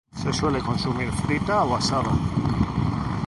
Se 0.19 0.33
suele 0.33 0.59
consumir 0.63 1.11
frita 1.11 1.63
o 1.63 1.75
asada. 1.75 2.11